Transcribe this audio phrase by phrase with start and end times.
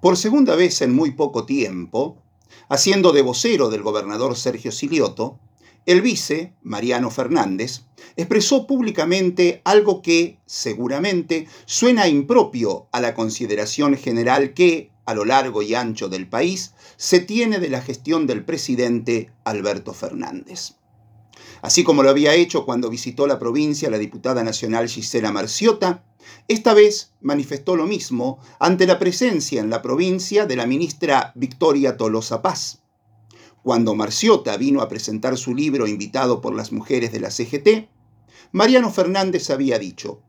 [0.00, 2.16] Por segunda vez en muy poco tiempo,
[2.70, 5.38] haciendo de vocero del gobernador Sergio Silioto,
[5.84, 7.82] el vice, Mariano Fernández,
[8.16, 15.60] expresó públicamente algo que, seguramente, suena impropio a la consideración general que, a lo largo
[15.60, 20.76] y ancho del país, se tiene de la gestión del presidente Alberto Fernández.
[21.62, 26.04] Así como lo había hecho cuando visitó la provincia la diputada nacional Gisela Marciota,
[26.48, 31.96] esta vez manifestó lo mismo ante la presencia en la provincia de la ministra Victoria
[31.96, 32.82] Tolosa Paz.
[33.62, 37.88] Cuando Marciota vino a presentar su libro invitado por las mujeres de la CGT,
[38.52, 40.22] Mariano Fernández había dicho,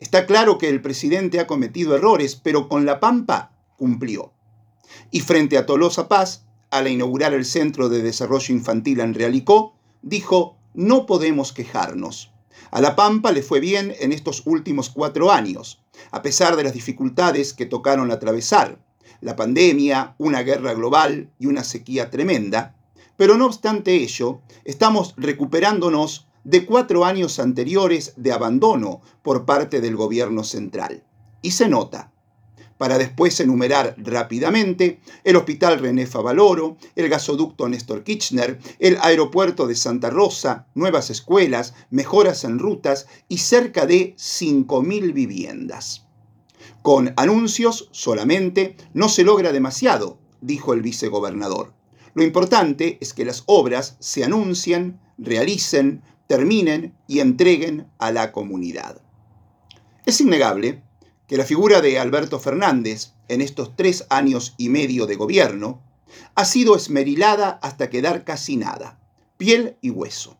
[0.00, 4.32] está claro que el presidente ha cometido errores, pero con La Pampa cumplió.
[5.10, 9.73] Y frente a Tolosa Paz, al inaugurar el Centro de Desarrollo Infantil en Realicó,
[10.04, 12.30] dijo, no podemos quejarnos.
[12.70, 16.74] A La Pampa le fue bien en estos últimos cuatro años, a pesar de las
[16.74, 18.78] dificultades que tocaron atravesar,
[19.20, 22.76] la pandemia, una guerra global y una sequía tremenda,
[23.16, 29.96] pero no obstante ello, estamos recuperándonos de cuatro años anteriores de abandono por parte del
[29.96, 31.04] gobierno central.
[31.40, 32.12] Y se nota
[32.84, 39.74] para después enumerar rápidamente el Hospital René Favaloro, el gasoducto Néstor Kirchner, el aeropuerto de
[39.74, 46.04] Santa Rosa, nuevas escuelas, mejoras en rutas y cerca de 5.000 viviendas.
[46.82, 51.72] Con anuncios solamente no se logra demasiado, dijo el vicegobernador.
[52.12, 59.00] Lo importante es que las obras se anuncien, realicen, terminen y entreguen a la comunidad.
[60.04, 60.82] Es innegable
[61.26, 65.80] que la figura de Alberto Fernández en estos tres años y medio de gobierno
[66.34, 68.98] ha sido esmerilada hasta quedar casi nada,
[69.36, 70.36] piel y hueso.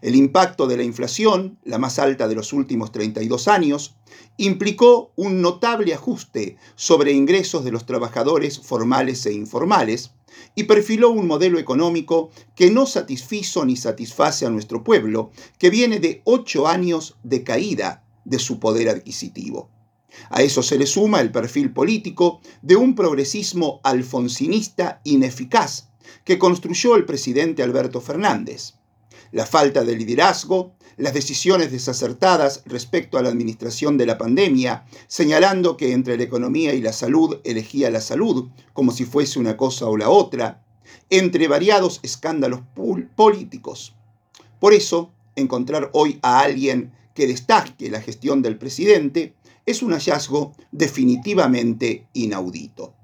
[0.00, 3.96] El impacto de la inflación, la más alta de los últimos 32 años,
[4.36, 10.12] implicó un notable ajuste sobre ingresos de los trabajadores formales e informales
[10.54, 16.00] y perfiló un modelo económico que no satisfizo ni satisface a nuestro pueblo, que viene
[16.00, 19.70] de ocho años de caída de su poder adquisitivo.
[20.30, 25.88] A eso se le suma el perfil político de un progresismo alfonsinista ineficaz
[26.24, 28.74] que construyó el presidente Alberto Fernández.
[29.32, 35.76] La falta de liderazgo, las decisiones desacertadas respecto a la administración de la pandemia, señalando
[35.76, 39.86] que entre la economía y la salud elegía la salud como si fuese una cosa
[39.86, 40.64] o la otra,
[41.10, 42.60] entre variados escándalos
[43.16, 43.94] políticos.
[44.60, 49.34] Por eso, encontrar hoy a alguien que destaque la gestión del presidente
[49.66, 52.94] es un hallazgo definitivamente inaudito.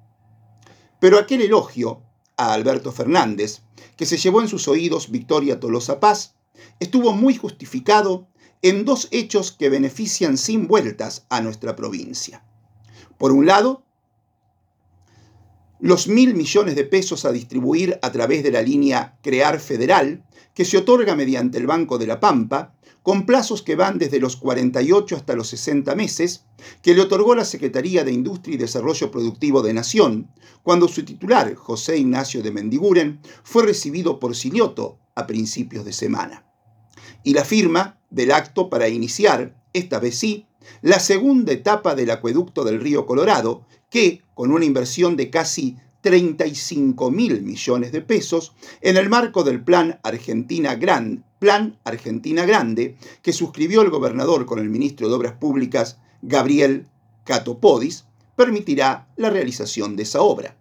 [0.99, 2.03] Pero aquel elogio
[2.37, 3.63] a Alberto Fernández,
[3.97, 6.35] que se llevó en sus oídos Victoria Tolosa Paz,
[6.79, 8.29] estuvo muy justificado
[8.63, 12.45] en dos hechos que benefician sin vueltas a nuestra provincia.
[13.17, 13.85] Por un lado,
[15.81, 20.67] los mil millones de pesos a distribuir a través de la línea Crear Federal, que
[20.67, 25.17] se otorga mediante el Banco de la Pampa, con plazos que van desde los 48
[25.17, 26.45] hasta los 60 meses,
[26.83, 30.31] que le otorgó la Secretaría de Industria y Desarrollo Productivo de Nación,
[30.63, 36.45] cuando su titular, José Ignacio de Mendiguren, fue recibido por Silioto a principios de semana.
[37.25, 40.47] Y la firma del acto para iniciar, esta vez sí,
[40.83, 47.11] la segunda etapa del acueducto del río Colorado, que, con una inversión de casi 35
[47.11, 53.33] mil millones de pesos en el marco del Plan Argentina Gran, Plan Argentina Grande, que
[53.33, 56.87] suscribió el gobernador con el ministro de Obras Públicas, Gabriel
[57.25, 58.05] Catopodis,
[58.37, 60.55] permitirá la realización de esa obra.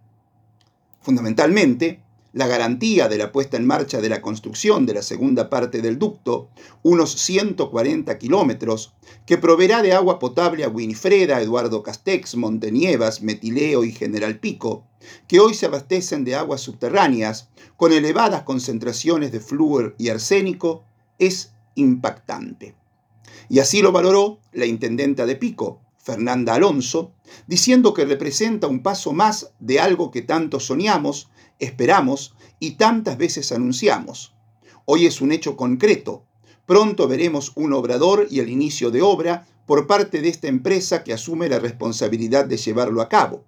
[1.02, 2.02] Fundamentalmente,
[2.34, 5.98] la garantía de la puesta en marcha de la construcción de la segunda parte del
[5.98, 6.50] ducto,
[6.84, 8.94] unos 140 kilómetros,
[9.26, 14.84] que proveerá de agua potable a Winifreda, Eduardo Castex, Montenievas, Metileo y General Pico,
[15.28, 20.84] que hoy se abastecen de aguas subterráneas con elevadas concentraciones de flúor y arsénico,
[21.18, 22.76] es impactante.
[23.50, 27.12] Y así lo valoró la intendenta de Pico, Fernanda Alonso,
[27.46, 31.30] diciendo que representa un paso más de algo que tanto soñamos
[31.60, 34.34] esperamos y tantas veces anunciamos.
[34.86, 36.24] Hoy es un hecho concreto.
[36.66, 41.14] Pronto veremos un obrador y el inicio de obra por parte de esta empresa que
[41.14, 43.44] asume la responsabilidad de llevarlo a cabo.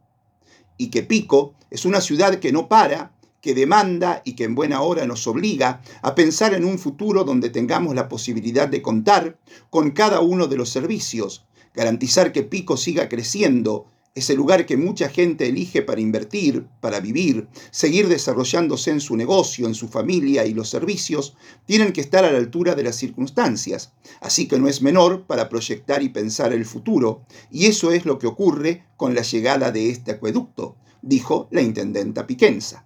[0.77, 4.81] Y que Pico es una ciudad que no para, que demanda y que en buena
[4.81, 9.39] hora nos obliga a pensar en un futuro donde tengamos la posibilidad de contar
[9.69, 14.75] con cada uno de los servicios, garantizar que Pico siga creciendo es el lugar que
[14.75, 20.45] mucha gente elige para invertir, para vivir, seguir desarrollándose en su negocio, en su familia
[20.45, 23.93] y los servicios, tienen que estar a la altura de las circunstancias.
[24.19, 27.21] Así que no es menor para proyectar y pensar el futuro.
[27.49, 30.75] Y eso es lo que ocurre con la llegada de este acueducto.
[31.01, 32.85] dijo la intendenta Piquenza.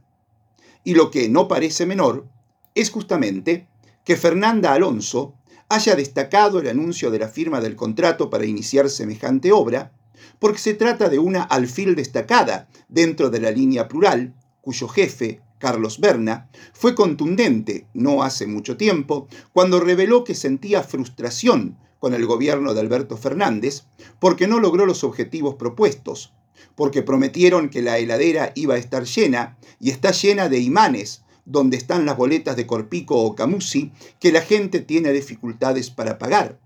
[0.84, 2.28] Y lo que no parece menor
[2.76, 3.68] es justamente
[4.04, 5.34] que Fernanda Alonso
[5.70, 9.92] haya destacado el anuncio de la firma del contrato para iniciar semejante obra,
[10.40, 16.00] porque se trata de una alfil destacada dentro de la línea plural, cuyo jefe, Carlos
[16.00, 22.74] Berna, fue contundente no hace mucho tiempo cuando reveló que sentía frustración con el gobierno
[22.74, 23.84] de Alberto Fernández
[24.20, 26.34] porque no logró los objetivos propuestos,
[26.76, 31.78] porque prometieron que la heladera iba a estar llena y está llena de imanes donde
[31.78, 36.60] están las boletas de Corpico o Camusi que la gente tiene dificultades para pagar,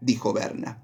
[0.00, 0.82] dijo Berna.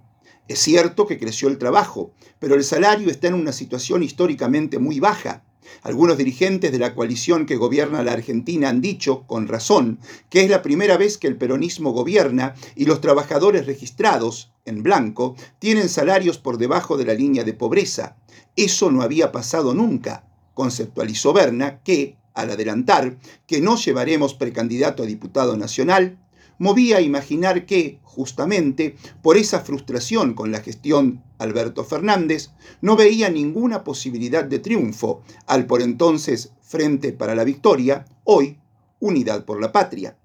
[0.49, 5.01] Es cierto que creció el trabajo, pero el salario está en una situación históricamente muy
[5.01, 5.45] baja.
[5.83, 9.99] Algunos dirigentes de la coalición que gobierna la Argentina han dicho, con razón,
[10.29, 15.37] que es la primera vez que el peronismo gobierna y los trabajadores registrados, en blanco,
[15.59, 18.17] tienen salarios por debajo de la línea de pobreza.
[18.57, 25.07] Eso no había pasado nunca, conceptualizó Berna, que, al adelantar que no llevaremos precandidato a
[25.07, 26.19] diputado nacional,
[26.59, 32.51] movía a imaginar que, justamente, por esa frustración con la gestión Alberto Fernández,
[32.81, 38.59] no veía ninguna posibilidad de triunfo al por entonces Frente para la Victoria, hoy
[39.01, 40.17] Unidad por la Patria.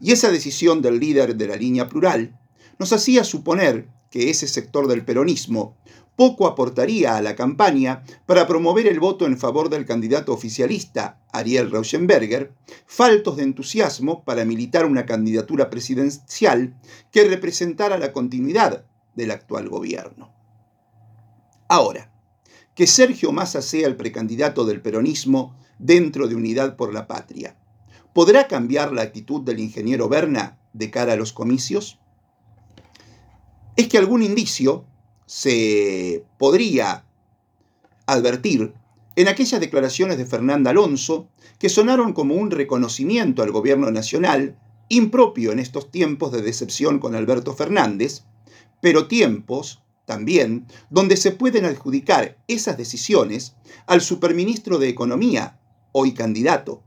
[0.00, 2.36] Y esa decisión del líder de la línea plural
[2.78, 5.76] nos hacía suponer que ese sector del peronismo
[6.16, 11.70] poco aportaría a la campaña para promover el voto en favor del candidato oficialista, Ariel
[11.70, 12.52] Rauschenberger,
[12.86, 16.78] faltos de entusiasmo para militar una candidatura presidencial
[17.10, 18.84] que representara la continuidad
[19.14, 20.30] del actual gobierno.
[21.68, 22.12] Ahora,
[22.74, 27.56] que Sergio Massa sea el precandidato del peronismo dentro de Unidad por la Patria,
[28.12, 31.98] ¿podrá cambiar la actitud del ingeniero Berna de cara a los comicios?
[33.76, 34.84] Es que algún indicio
[35.26, 37.04] se podría
[38.06, 38.74] advertir
[39.16, 41.28] en aquellas declaraciones de Fernanda Alonso
[41.58, 44.58] que sonaron como un reconocimiento al gobierno nacional,
[44.88, 48.24] impropio en estos tiempos de decepción con Alberto Fernández,
[48.80, 53.54] pero tiempos también donde se pueden adjudicar esas decisiones
[53.86, 55.60] al superministro de Economía,
[55.92, 56.82] hoy candidato,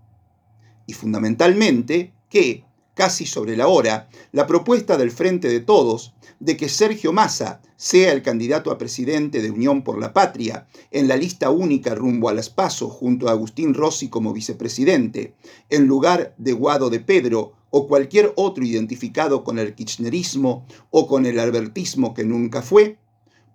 [0.85, 6.69] y fundamentalmente que, casi sobre la hora, la propuesta del Frente de Todos de que
[6.69, 11.49] Sergio Massa sea el candidato a presidente de Unión por la Patria en la lista
[11.49, 15.35] única rumbo a las PASO junto a Agustín Rossi como vicepresidente,
[15.69, 21.25] en lugar de Guado de Pedro o cualquier otro identificado con el kirchnerismo o con
[21.25, 22.99] el albertismo que nunca fue,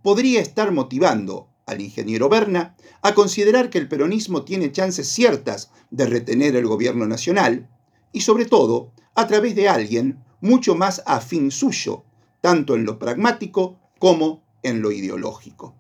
[0.02, 6.06] podría estar motivando al ingeniero Berna a considerar que el peronismo tiene chances ciertas de
[6.06, 7.68] retener el gobierno nacional
[8.12, 12.04] y sobre todo a través de alguien mucho más afín suyo,
[12.40, 15.74] tanto en lo pragmático como en lo ideológico.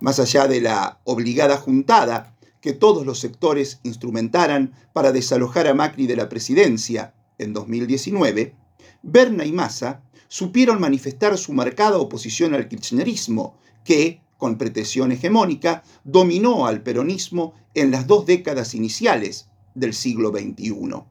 [0.00, 6.06] Más allá de la obligada juntada que todos los sectores instrumentaran para desalojar a Macri
[6.06, 8.54] de la presidencia en 2019,
[9.02, 16.66] Berna y Massa supieron manifestar su marcada oposición al kirchnerismo, que, con pretensión hegemónica, dominó
[16.66, 21.04] al peronismo en las dos décadas iniciales del siglo XXI.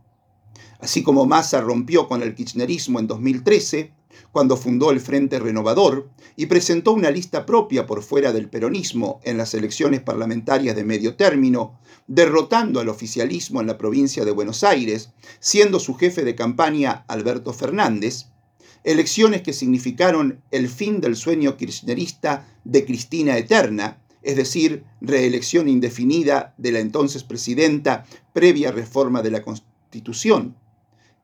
[0.79, 3.91] Así como Massa rompió con el kirchnerismo en 2013,
[4.31, 9.37] cuando fundó el Frente Renovador y presentó una lista propia por fuera del peronismo en
[9.37, 15.09] las elecciones parlamentarias de medio término, derrotando al oficialismo en la provincia de Buenos Aires,
[15.39, 18.27] siendo su jefe de campaña Alberto Fernández,
[18.83, 26.53] elecciones que significaron el fin del sueño kirchnerista de Cristina Eterna, es decir, reelección indefinida
[26.57, 30.55] de la entonces presidenta previa reforma de la Constitución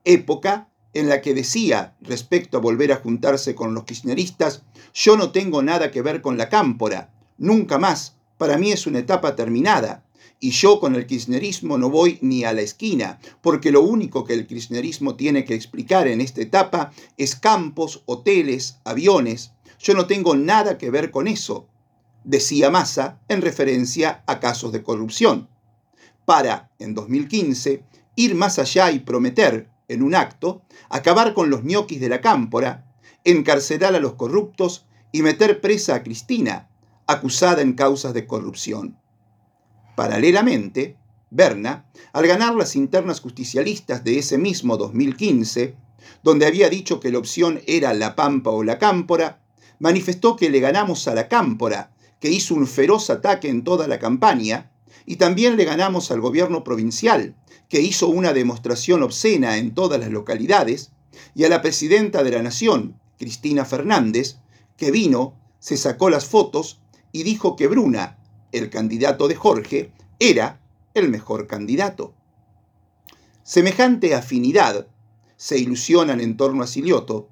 [0.05, 5.31] época en la que decía respecto a volver a juntarse con los kirchneristas, yo no
[5.31, 10.05] tengo nada que ver con la cámpora, nunca más, para mí es una etapa terminada,
[10.39, 14.33] y yo con el kirchnerismo no voy ni a la esquina, porque lo único que
[14.33, 20.36] el kirchnerismo tiene que explicar en esta etapa es campos, hoteles, aviones, yo no tengo
[20.36, 21.67] nada que ver con eso,
[22.24, 25.50] decía Massa en referencia a casos de corrupción,
[26.25, 27.83] para, en 2015,
[28.15, 32.85] ir más allá y prometer en un acto, acabar con los ñoquis de la cámpora,
[33.23, 36.69] encarcelar a los corruptos y meter presa a Cristina,
[37.07, 38.97] acusada en causas de corrupción.
[39.95, 40.97] Paralelamente,
[41.29, 45.75] Berna, al ganar las internas justicialistas de ese mismo 2015,
[46.23, 49.41] donde había dicho que la opción era la pampa o la cámpora,
[49.79, 54.00] manifestó que le ganamos a la cámpora, que hizo un feroz ataque en toda la
[54.00, 54.71] campaña,
[55.05, 57.36] y también le ganamos al gobierno provincial,
[57.69, 60.91] que hizo una demostración obscena en todas las localidades,
[61.36, 64.38] y a la presidenta de la Nación, Cristina Fernández,
[64.77, 66.81] que vino, se sacó las fotos
[67.12, 68.17] y dijo que Bruna,
[68.51, 70.60] el candidato de Jorge era
[70.93, 72.13] el mejor candidato.
[73.43, 74.88] Semejante afinidad,
[75.38, 77.29] se ilusionan en torno a Silioto,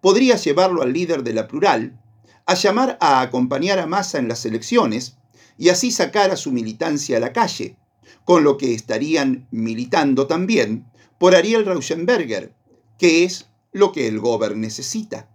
[0.00, 1.98] podría llevarlo al líder de la plural
[2.46, 5.17] a llamar a acompañar a Massa en las elecciones
[5.58, 7.76] y así sacar a su militancia a la calle,
[8.24, 10.86] con lo que estarían militando también
[11.18, 12.54] por Ariel Rauschenberger,
[12.96, 15.28] que es lo que el Gober necesita.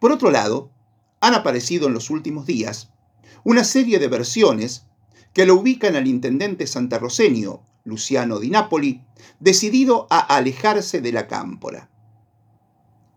[0.00, 0.70] Por otro lado,
[1.20, 2.90] han aparecido en los últimos días
[3.44, 4.86] una serie de versiones
[5.32, 9.02] que lo ubican al intendente santarroseño, Luciano Di Napoli,
[9.38, 11.90] decidido a alejarse de la cámpora.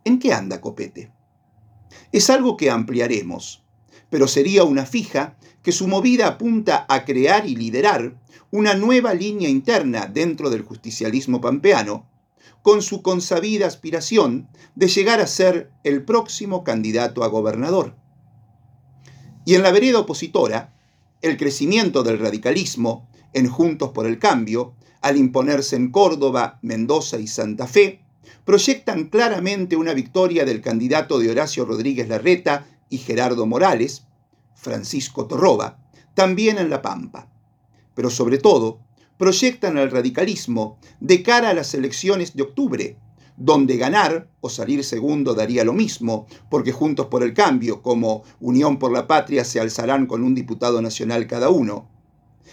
[0.06, 1.12] ¿En qué anda Copete?
[2.12, 3.63] Es algo que ampliaremos,
[4.14, 9.50] pero sería una fija que su movida apunta a crear y liderar una nueva línea
[9.50, 12.08] interna dentro del justicialismo pampeano,
[12.62, 17.96] con su consabida aspiración de llegar a ser el próximo candidato a gobernador.
[19.46, 20.76] Y en la vereda opositora,
[21.24, 27.26] el crecimiento del radicalismo en Juntos por el Cambio, al imponerse en Córdoba, Mendoza y
[27.26, 28.04] Santa Fe,
[28.46, 34.06] proyectan claramente una victoria del candidato de Horacio Rodríguez Larreta y Gerardo Morales,
[34.54, 35.80] Francisco Torroba,
[36.14, 37.28] también en La Pampa.
[37.96, 38.82] Pero sobre todo,
[39.18, 43.00] proyectan al radicalismo de cara a las elecciones de octubre,
[43.36, 48.78] donde ganar o salir segundo daría lo mismo, porque Juntos por el Cambio como Unión
[48.78, 51.90] por la Patria se alzarán con un diputado nacional cada uno,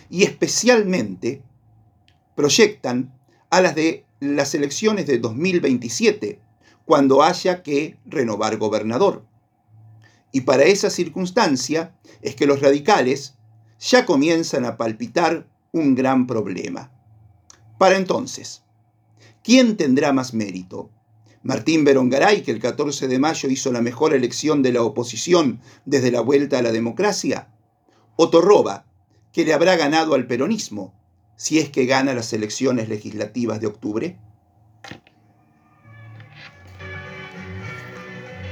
[0.09, 1.42] y especialmente
[2.35, 3.12] proyectan
[3.50, 6.40] a las de las elecciones de 2027,
[6.87, 9.28] cuando haya que renovar gobernador.
[10.32, 13.34] Y para esa circunstancia es que los radicales
[13.78, 16.92] ya comienzan a palpitar un gran problema.
[17.78, 18.62] Para entonces,
[19.42, 20.90] ¿quién tendrá más mérito?
[21.42, 26.10] Martín Berongaray, que el 14 de mayo hizo la mejor elección de la oposición desde
[26.10, 27.49] la vuelta a la democracia,
[28.16, 28.84] o Torroba,
[29.32, 30.92] que le habrá ganado al peronismo,
[31.37, 34.18] si es que gana las elecciones legislativas de octubre?